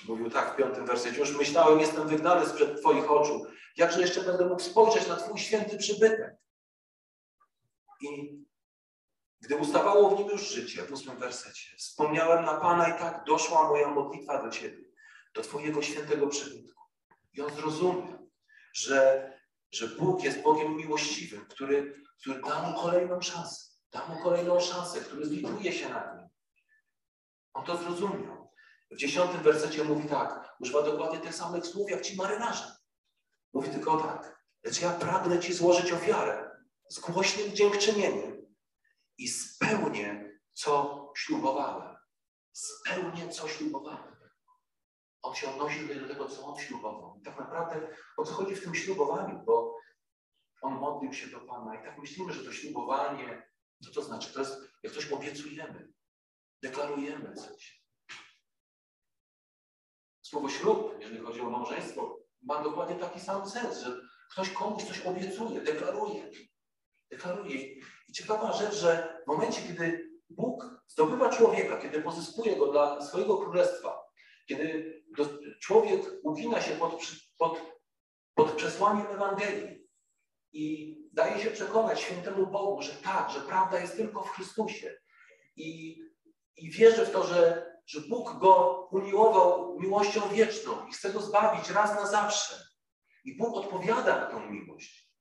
[0.07, 3.45] Mówił tak w piątym wersecie, już myślałem, jestem wygnany sprzed Twoich oczu.
[3.77, 6.35] Jakże jeszcze będę mógł spojrzeć na Twój święty przybytek?
[8.01, 8.39] I
[9.41, 13.69] gdy ustawało w nim już życie, w ósmym wersecie, wspomniałem na Pana i tak doszła
[13.69, 14.83] moja modlitwa do Ciebie,
[15.33, 16.83] do Twojego świętego przybytku.
[17.33, 18.29] I on zrozumiał,
[18.73, 19.38] że,
[19.71, 23.69] że Bóg jest Bogiem miłościwym, który, który da mu kolejną szansę.
[23.91, 26.29] Da mu kolejną szansę, który zlituje się nad nim.
[27.53, 28.51] On to zrozumiał.
[28.91, 32.75] W dziesiątym wersecie mówi tak, używa dokładnie tych samych słów jak ci marynarze.
[33.53, 36.49] Mówi tylko tak, lecz ja pragnę Ci złożyć ofiarę
[36.89, 38.55] z głośnym dziękczynieniem
[39.17, 41.97] i spełnię, co ślubowałem.
[42.51, 44.08] Spełnię, co ślubowałem.
[45.21, 47.17] On się odnosił do tego, co on ślubował.
[47.19, 49.79] I tak naprawdę o co chodzi w tym ślubowaniu, bo
[50.61, 53.51] on modlił się do Pana i tak myślimy, że to ślubowanie,
[53.83, 54.33] co to znaczy?
[54.33, 55.93] To jest, jak coś obiecujemy,
[56.63, 57.83] deklarujemy coś.
[60.21, 64.01] Słowo ślub, jeżeli chodzi o małżeństwo, ma dokładnie taki sam sens, że
[64.31, 66.31] ktoś komuś coś obiecuje, deklaruje.
[67.11, 67.55] Deklaruje.
[68.07, 73.37] I ciekawa rzecz, że w momencie, kiedy Bóg zdobywa człowieka, kiedy pozyskuje go dla swojego
[73.37, 74.08] królestwa,
[74.49, 75.03] kiedy
[75.61, 77.01] człowiek ugina się pod,
[77.37, 77.61] pod,
[78.35, 79.87] pod przesłaniem Ewangelii
[80.51, 84.97] i daje się przekonać świętemu Bogu, że tak, że prawda jest tylko w Chrystusie
[85.55, 85.99] i,
[86.55, 91.69] i wierzy w to, że że Bóg go umiłował miłością wieczną i chce go zbawić
[91.69, 92.55] raz na zawsze.
[93.25, 95.11] I Bóg odpowiada na tą miłość.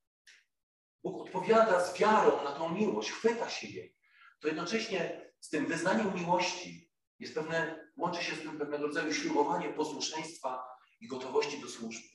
[1.04, 3.96] Bóg odpowiada z wiarą na tą miłość, chwyta się jej.
[4.40, 9.72] To jednocześnie z tym wyznaniem miłości jest pewne, łączy się z tym pewnego rodzaju ślubowanie
[9.72, 10.64] posłuszeństwa
[11.00, 12.08] i gotowości do służby.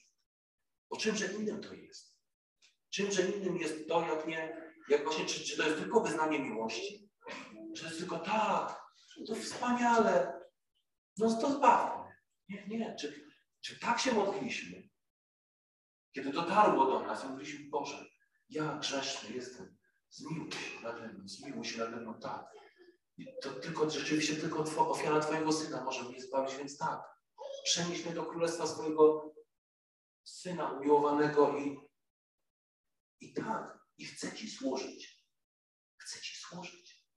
[0.89, 2.17] Bo czymże innym to jest?
[2.89, 7.09] Czymże innym jest to, jak nie, jak właśnie, czy, czy to jest tylko wyznanie miłości?
[7.75, 8.83] Czy to jest tylko tak,
[9.27, 10.41] to wspaniale,
[11.17, 12.07] no to zbaw
[12.49, 12.95] Nie, nie.
[12.99, 13.29] Czy,
[13.61, 14.89] czy tak się modliliśmy?
[16.11, 18.05] Kiedy dotarło do nas, mówiliśmy, Boże,
[18.49, 19.77] ja grzeszny jestem,
[20.09, 22.45] zmiłuj się nade mną, zmiłuj się nade mną, tak.
[23.41, 27.01] To tylko, rzeczywiście tylko ofiara Twojego Syna może mnie zbawić, więc tak.
[27.63, 29.33] Przenieś mnie do Królestwa swojego
[30.23, 31.79] Syna umiłowanego i,
[33.21, 35.27] i tak, i chcę Ci służyć.
[35.97, 37.07] Chcę Ci służyć.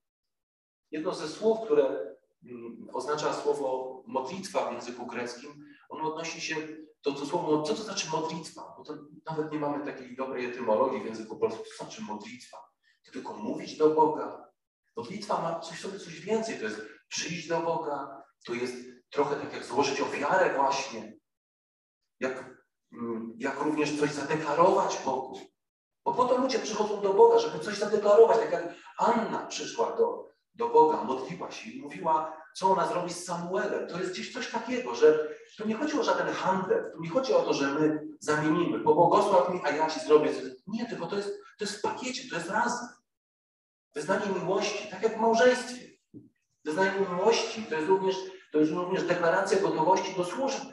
[0.90, 6.56] Jedno ze słów, które Mm, oznacza słowo modlitwa w języku greckim, ono odnosi się
[7.04, 8.74] do, do słowa, co to znaczy modlitwa?
[8.78, 8.94] Bo to
[9.26, 12.56] nawet nie mamy takiej dobrej etymologii w języku polskim, co to znaczy modlitwa?
[13.04, 14.52] To tylko mówić do Boga.
[14.96, 18.74] Modlitwa ma coś sobie coś więcej, to jest przyjść do Boga, to jest
[19.10, 21.12] trochę tak jak złożyć ofiarę właśnie,
[22.20, 22.44] jak,
[22.92, 25.40] mm, jak również coś zadeklarować Bogu.
[26.04, 30.28] Bo po to ludzie przychodzą do Boga, żeby coś zadeklarować, tak jak Anna przyszła do,
[30.54, 33.88] do Boga, modliła się i mówiła, co ona zrobi z Samuelem.
[33.88, 37.32] To jest gdzieś coś takiego, że tu nie chodzi o żaden handel, tu nie chodzi
[37.32, 40.32] o to, że my zamienimy, pobłogosław mi, a ja ci zrobię.
[40.66, 42.88] Nie, tylko to jest, to jest w pakiecie, to jest razem.
[43.96, 45.82] Wyznanie miłości, tak jak w małżeństwie.
[46.64, 48.16] Wyznanie miłości to jest również,
[48.52, 50.72] to jest również deklaracja gotowości do służby.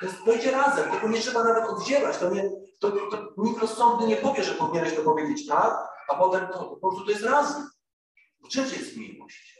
[0.00, 2.18] To, jest, to idzie razem, tego nie trzeba nawet oddzielać.
[2.18, 6.48] To, nie, to, to nikt rozsądny nie powie, że powinieneś to powiedzieć tak, a potem
[6.48, 7.70] to, po prostu to jest razem.
[8.40, 9.58] Bo czym jest miłość?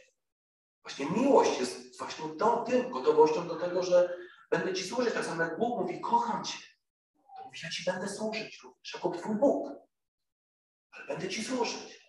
[0.83, 4.17] Właśnie miłość jest właśnie tą, tym gotowością do tego, że
[4.51, 5.13] będę Ci służyć.
[5.13, 6.57] Tak samo jak Bóg mówi, kocham Cię.
[7.37, 9.83] To mówi, ja Ci będę służyć również jako Twój Bóg.
[10.93, 12.03] Ale będę Ci służyć.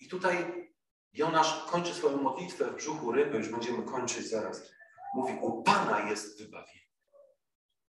[0.00, 0.66] I tutaj
[1.12, 4.70] Jonasz kończy swoją modlitwę w brzuchu ryby, już będziemy kończyć zaraz.
[5.14, 6.86] Mówi, u Pana jest wybawienie.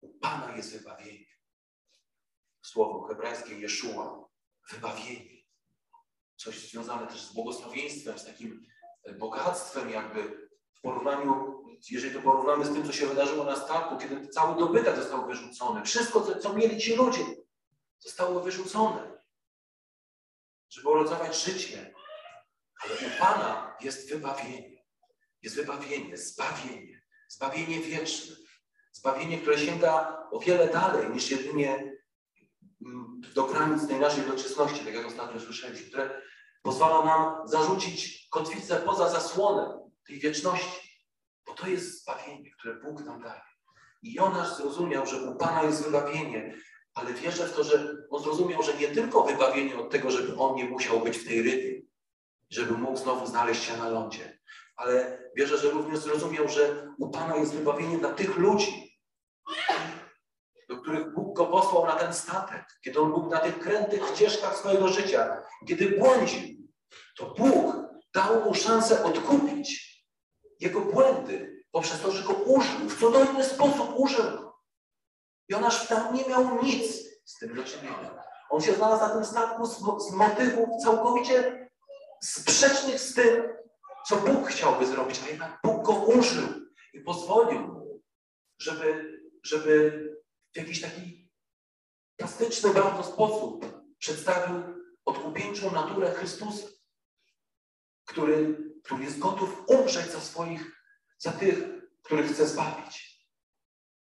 [0.00, 1.26] U Pana jest wybawienie.
[2.62, 4.28] Słowo hebrajskie Jeszua,
[4.70, 5.40] wybawienie
[6.40, 8.66] coś związane też z błogosławieństwem, z takim
[9.04, 13.96] e, bogactwem jakby w porównaniu, jeżeli to porównamy z tym, co się wydarzyło na statku,
[13.98, 17.24] kiedy cały dobytek został wyrzucony, wszystko, co, co mieli ci ludzie,
[18.00, 19.20] zostało wyrzucone,
[20.70, 21.94] żeby urodować życie.
[22.82, 24.84] Ale u Pana jest wybawienie.
[25.42, 28.36] Jest wybawienie, zbawienie, zbawienie wieczne.
[28.92, 31.96] Zbawienie, które sięga o wiele dalej niż jedynie
[32.86, 36.22] mm, do granic tej naszej doczesności, tak jak ostatnio słyszeliśmy, które
[36.62, 40.90] pozwala nam zarzucić kotwicę poza zasłonem tej wieczności.
[41.46, 43.42] Bo to jest zbawienie, które Bóg nam daje.
[44.02, 46.54] I Jonasz zrozumiał, że u Pana jest wybawienie,
[46.94, 50.56] ale wierzę w to, że on zrozumiał, że nie tylko wybawienie od tego, żeby on
[50.56, 51.82] nie musiał być w tej rybie,
[52.50, 54.38] żeby mógł znowu znaleźć się na lądzie,
[54.76, 58.98] ale wierzę, że również zrozumiał, że u Pana jest wybawienie dla tych ludzi,
[60.68, 64.56] do których Bóg go posłał na ten statek, kiedy on był na tych krętych ścieżkach
[64.56, 66.40] swojego życia, kiedy błądził,
[67.16, 67.76] to Bóg
[68.14, 69.90] dał mu szansę odkupić
[70.60, 74.24] jego błędy poprzez to, że go użył, w cudowny sposób użył.
[75.50, 76.92] Jonasz tam nie miał nic
[77.24, 78.24] z tym do czynienia.
[78.50, 81.68] On się znalazł na tym statku z, z motywów całkowicie
[82.22, 83.42] sprzecznych z tym,
[84.08, 86.48] co Bóg chciałby zrobić, a jednak Bóg go użył
[86.92, 88.02] i pozwolił mu,
[88.58, 90.02] żeby, żeby
[90.52, 91.30] w jakiś taki
[92.16, 93.66] plastyczny bardzo sposób
[93.98, 94.62] przedstawił
[95.04, 96.66] odkupieńczą naturę Chrystusa,
[98.04, 100.82] który, który jest gotów umrzeć za swoich,
[101.18, 101.58] za tych,
[102.02, 103.09] których chce zbawić.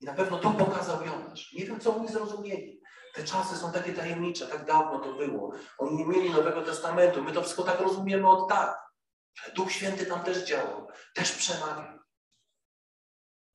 [0.00, 1.52] I na pewno to pokazał Jonasz.
[1.52, 2.80] Nie wiem, co oni zrozumieli.
[3.14, 5.52] Te czasy są takie tajemnicze, tak dawno to było.
[5.78, 7.22] Oni nie mieli Nowego Testamentu.
[7.22, 8.86] My to wszystko tak rozumiemy od tak.
[9.44, 11.98] Ale Duch Święty tam też działał, też przemawiał.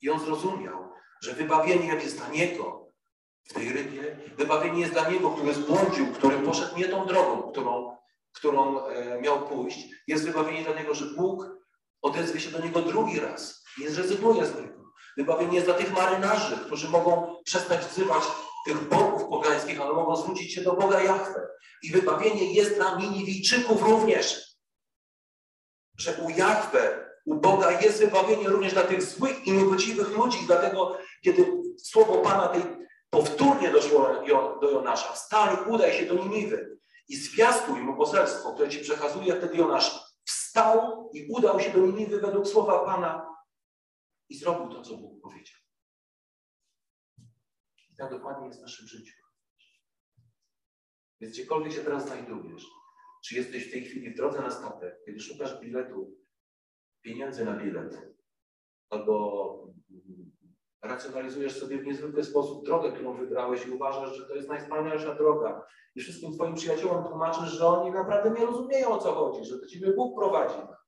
[0.01, 0.91] I on zrozumiał,
[1.23, 2.91] że wybawienie jest dla niego
[3.43, 7.97] w tej rybie, wybawienie jest dla niego, który zbłądził, który poszedł nie tą drogą, którą,
[8.33, 9.89] którą e, miał pójść.
[10.07, 11.45] Jest wybawienie dla niego, że Bóg
[12.01, 13.63] odezwie się do niego drugi raz.
[13.77, 14.80] Nie zrezygnuje z niego.
[15.17, 18.23] Wybawienie jest dla tych marynarzy, którzy mogą przestać wzywać
[18.65, 21.47] tych bogów pogańskich, ale mogą zwrócić się do Boga Jahwe.
[21.83, 24.55] I wybawienie jest dla Niniwijczyków również.
[25.97, 30.39] Że u Jahwe, u Boga jest wybawienie również dla tych złych i niegodziwych ludzi.
[30.45, 31.45] Dlatego, kiedy
[31.77, 32.61] słowo Pana tej
[33.09, 34.09] powtórnie doszło
[34.61, 39.57] do Jonasza, wstań, udaj się do Niniwy i zwiastuj mu poselstwo, które ci przekazuje, wtedy
[39.57, 43.30] Jonasz wstał i udał się do Niniwy według słowa Pana
[44.31, 45.59] i zrobił to, co Bóg powiedział.
[47.91, 49.17] I tak dokładnie jest w naszym życiu.
[51.21, 52.65] Więc gdziekolwiek się teraz znajdujesz,
[53.25, 56.17] czy jesteś w tej chwili w drodze na statek, kiedy szukasz biletu,
[57.01, 58.15] pieniędzy na bilet,
[58.89, 59.73] albo
[60.83, 65.65] racjonalizujesz sobie w niezwykły sposób drogę, którą wybrałeś i uważasz, że to jest najwspanialsza droga.
[65.95, 69.67] I wszystkim Twoim przyjaciołom tłumaczysz, że oni naprawdę nie rozumieją o co chodzi, że to
[69.67, 70.80] Ciebie Bóg prowadzi.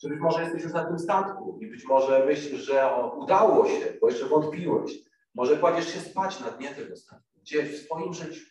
[0.00, 3.68] Czy być może jesteś już na tym statku i być może myślisz, że o, udało
[3.68, 4.98] się, bo jeszcze wątpiłeś.
[5.34, 8.44] Może kładziesz się spać na dnie tego statku, gdzieś w swoim życiu.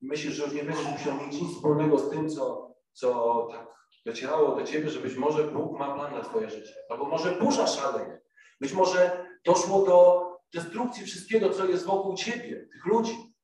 [0.00, 3.76] I myślisz, że już nie będziesz musiał mieć nic wspólnego z tym, co, co tak
[4.06, 6.74] docierało do ciebie, że być może Bóg ma plan na twoje życie.
[6.90, 8.20] Albo może burza szaleje.
[8.60, 13.34] Być może doszło do destrukcji wszystkiego, co jest wokół ciebie, tych ludzi.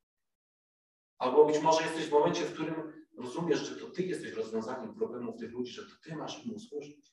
[1.18, 5.36] Albo być może jesteś w momencie, w którym rozumiesz, że to ty jesteś rozwiązaniem problemów
[5.36, 7.12] tych ludzi, że to ty masz im usłużyć.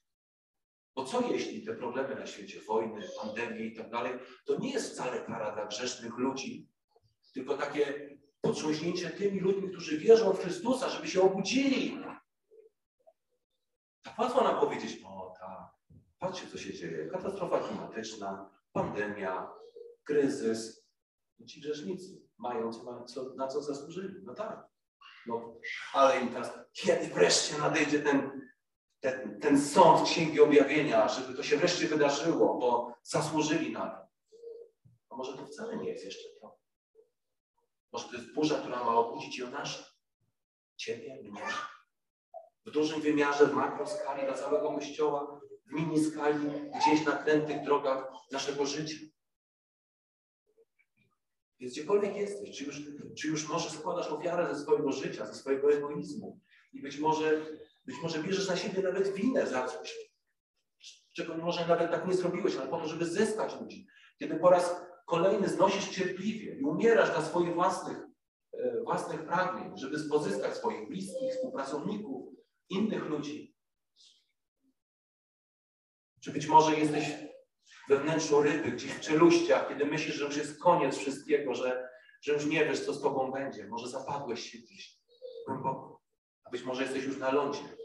[0.96, 4.14] Bo co jeśli te problemy na świecie, wojny, pandemie i tak dalej,
[4.46, 6.68] to nie jest wcale kara dla grzesznych ludzi,
[7.34, 11.98] tylko takie potrząśnięcie tymi ludźmi, którzy wierzą w Chrystusa, żeby się obudzili.
[14.04, 15.60] Tak łatwo nam powiedzieć, o tak,
[16.20, 19.52] patrzcie co się dzieje, katastrofa klimatyczna, pandemia,
[20.04, 20.80] kryzys.
[21.48, 22.74] Ci grzesznicy mają
[23.06, 24.16] co, na co zasłużyli.
[24.24, 24.69] No tak.
[25.30, 25.54] No,
[25.94, 28.42] ale im teraz, kiedy wreszcie nadejdzie ten,
[29.00, 34.08] ten, ten sąd Księgi Objawienia, żeby to się wreszcie wydarzyło, bo zasłużyli na to.
[35.10, 36.60] A może to wcale nie jest jeszcze to.
[37.92, 39.84] Może to jest burza, która ma obudzić Jonasza.
[40.76, 41.42] Ciebie, mnie.
[42.66, 46.48] W dużym wymiarze, w makroskali dla całego Kościoła, w mini skali,
[46.80, 48.96] gdzieś na krętych drogach naszego życia.
[51.60, 52.82] Więc gdziekolwiek jesteś, czy już,
[53.18, 56.40] czy już może składasz ofiarę ze swojego życia, ze swojego egoizmu
[56.74, 57.46] i być może,
[57.86, 59.96] być może bierzesz na siebie nawet winę za coś,
[61.16, 63.88] czego może nawet tak nie zrobiłeś, ale po to, żeby zyskać ludzi.
[64.20, 67.98] Kiedy po raz kolejny znosisz cierpliwie i umierasz dla swoich własnych,
[68.54, 72.34] e, własnych pragnień, żeby pozyskać swoich bliskich, współpracowników,
[72.70, 73.56] innych ludzi.
[76.22, 77.29] Czy być może jesteś
[77.90, 81.90] we wnętrzu ryby, gdzieś w czeluściach, kiedy myślisz, że już jest koniec wszystkiego, że,
[82.22, 83.68] że już nie wiesz, co z tobą będzie.
[83.68, 85.00] Może zapadłeś się gdzieś
[85.48, 86.02] głęboko.
[86.44, 87.78] A być może jesteś już na lądzie.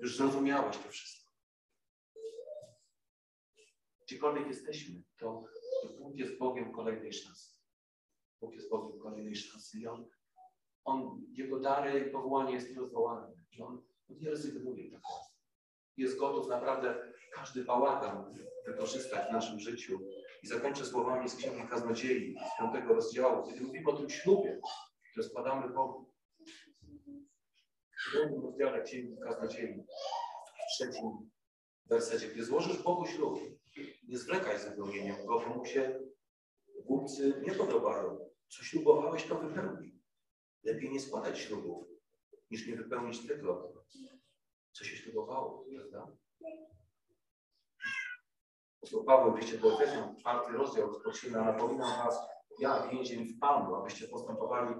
[0.00, 1.32] Już zrozumiałeś to wszystko.
[4.02, 5.44] Gdziekolwiek jesteśmy, to
[5.98, 7.58] Bóg jest Bogiem kolejnej szansy.
[8.40, 10.08] Bóg jest Bogiem kolejnej szansy i On,
[10.84, 13.36] on Jego dary i powołanie jest nierozwołalne.
[13.52, 15.02] I On nie rezygnuje tak.
[15.98, 18.34] Jest gotów naprawdę każdy bałagan
[18.66, 20.00] wykorzystać w naszym życiu.
[20.42, 24.60] I zakończę słowami z Księgi Kaznodziei, z piątego rozdziału, kiedy mówimy o tym ślubie,
[25.10, 26.12] które składamy Bogu.
[28.08, 29.84] W drugim rozdziale Księgi Kaznodziei,
[30.68, 31.30] w trzecim
[31.86, 33.40] wersecie, gdy złożysz Bogu ślub,
[34.08, 36.00] nie zwlekaj z wypełnieniem go, bo mu się
[36.84, 38.18] głupcy nie podobają.
[38.48, 39.98] Co ślubowałeś, to wypełnij.
[40.64, 41.86] Lepiej nie składać ślubów,
[42.50, 43.72] niż nie wypełnić tego,
[44.78, 46.16] co się ślubowało, prawda?
[48.76, 52.18] Apostoł Paweł w liście do Efezjan, czwarty rozdział, rozpoczyna, napominam was,
[52.58, 54.74] ja, więzień w Panu, abyście postępowali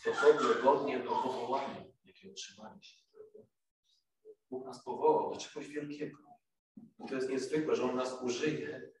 [0.00, 3.02] stosownie, godnie do powołania, jakie otrzymaliście.
[4.50, 6.18] Bóg nas powołał do czegoś wielkiego.
[6.76, 8.92] I to jest niezwykłe, że On nas użyje.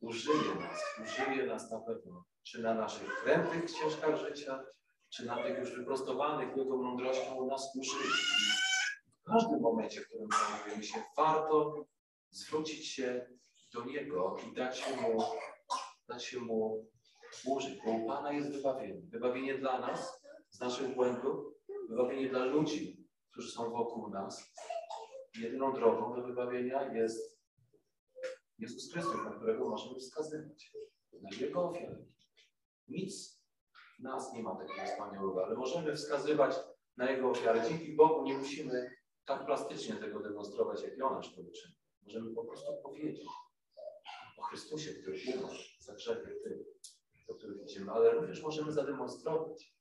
[0.00, 2.24] Użyje nas, użyje nas na pewno.
[2.42, 4.64] Czy na naszych krętych ścieżkach życia,
[5.10, 8.14] czy na tych już wyprostowanych Jego mądrością nas użyje.
[9.20, 11.86] W każdym momencie, w którym znajdujemy się, warto
[12.30, 13.26] zwrócić się
[13.74, 15.22] do Niego i dać Mu,
[16.08, 16.86] dać Mu
[17.46, 19.02] użyć, bo u Pana jest wybawienie.
[19.08, 21.54] Wybawienie dla nas, z naszych błędów,
[21.88, 24.52] wybawienie dla ludzi, którzy są wokół nas.
[25.40, 27.36] Jedyną drogą do wybawienia jest
[28.58, 30.72] Jezus Chrystus, na którego możemy wskazywać.
[31.12, 31.96] Na Jego ofiarę.
[32.88, 33.35] Nic
[33.98, 36.56] nas nie ma takiego wspaniałego, ale możemy wskazywać
[36.96, 37.62] na Jego ofiarę.
[37.68, 38.90] Dzięki Bogu nie musimy
[39.24, 41.42] tak plastycznie tego demonstrować, jak Jonasz to.
[42.02, 43.28] Możemy po prostu powiedzieć
[44.38, 46.58] o Chrystusie, który umarł za grzechy tych,
[47.28, 49.76] do których idziemy, ale również możemy zademonstrować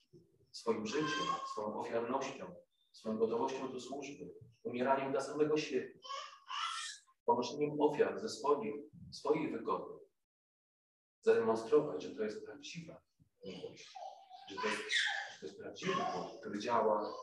[0.51, 2.55] swoim życiem, swoją ofiarnością,
[2.91, 5.99] swoją gotowością do służby, umieraniem dla samego siebie,
[7.25, 8.75] ponoszeniem ofiar ze swoich,
[9.11, 9.99] swoich wygody,
[11.21, 13.01] zademonstrować, że to jest prawdziwa
[13.45, 13.93] miłość,
[14.49, 17.13] że to jest, że to Bóg, który działa,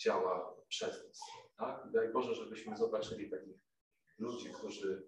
[0.00, 1.20] działa przez nas.
[1.58, 1.86] Tak?
[1.88, 3.56] I daj Boże, żebyśmy zobaczyli takich
[4.18, 5.06] ludzi, którzy,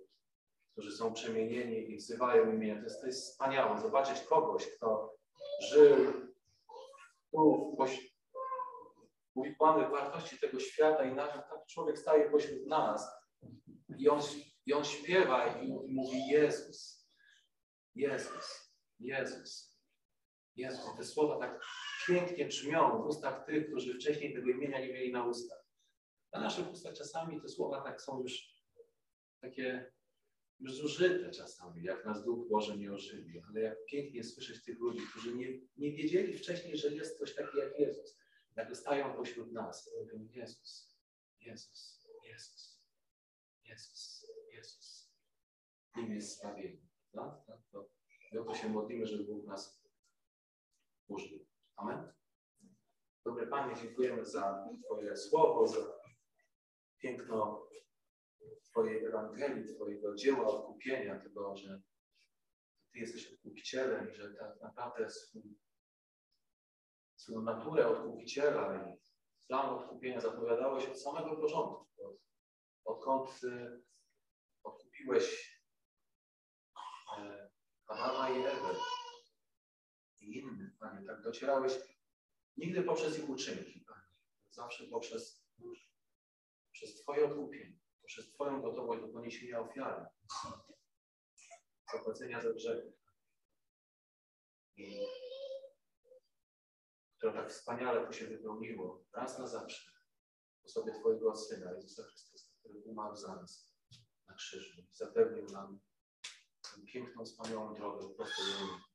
[0.73, 2.77] którzy są przemienieni i wzywają imię.
[2.77, 5.15] To jest, to jest wspaniałe, zobaczyć kogoś, kto
[5.71, 6.13] żył
[7.33, 8.15] tu poś-
[9.35, 13.09] uwikłany w wartości tego świata i nagle taki człowiek staje pośród nas
[13.99, 14.21] i on,
[14.67, 17.09] i on śpiewa i, i mówi Jezus,
[17.95, 19.74] Jezus, Jezus,
[20.57, 20.97] Jezus.
[20.97, 21.61] Te słowa tak
[22.07, 25.65] pięknie brzmią w ustach tych, którzy wcześniej tego imienia nie mieli na ustach.
[26.33, 28.55] Na naszych ustach czasami te słowa tak są już
[29.41, 29.93] takie
[30.61, 35.01] już zużyte czasami, jak nas Duch Boże nie ożywi, ale jak pięknie słyszeć tych ludzi,
[35.11, 38.19] którzy nie, nie wiedzieli wcześniej, że jest ktoś taki jak Jezus.
[38.57, 40.99] Jak stają pośród nas mówią Jezus,
[41.41, 42.83] Jezus, Jezus,
[43.65, 45.11] Jezus, Jezus.
[45.97, 46.87] Nim jest zbawienie.
[47.15, 47.45] No?
[47.49, 47.91] No, to,
[48.33, 49.84] my o to się modlimy, żeby Bóg nas
[51.09, 51.47] użył.
[51.77, 52.13] Amen.
[53.25, 55.79] Dobry Panie, dziękujemy za Twoje słowo, za
[56.99, 57.69] piękno
[58.63, 61.83] Twojej Ewangelii, Twojego dzieła odkupienia, tego, że
[62.93, 65.59] Ty jesteś odkupicielem i że tak naprawdę swój,
[67.17, 68.97] swoją naturę odkupiciela i
[69.49, 71.87] plan odkupienia zapowiadałeś od samego początku.
[72.05, 72.17] Od,
[72.85, 73.83] odkąd y,
[74.63, 75.59] odkupiłeś
[77.19, 77.51] e,
[77.87, 78.75] Adama i Ewę
[80.21, 81.73] i innych, Panie, tak docierałeś
[82.57, 84.15] nigdy poprzez ich uczynki, Panie,
[84.51, 85.45] zawsze poprzez,
[86.73, 90.07] przez Twoje odkupienie poprzez Twoją gotowość do poniesienia ofiary,
[91.93, 92.93] zapłacenia za grzechy,
[97.17, 99.91] które tak wspaniale to się wypełniło raz na zawsze
[100.63, 103.75] w osobie Twojego Syna, Jezusa Chrystusa, który umarł za nas
[104.29, 105.81] na krzyżu i zapewnił nam
[106.63, 108.94] tę piękną, wspaniałą drogę prosto do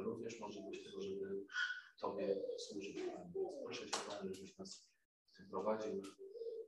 [0.00, 1.46] również możliwość tego, żeby
[2.00, 2.96] Tobie służyć.
[3.64, 4.88] Proszę Cię, Panie, żebyś nas
[5.50, 6.02] prowadził.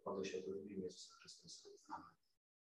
[0.06, 1.68] Modlę się to w imię Jezusa Chrystusa.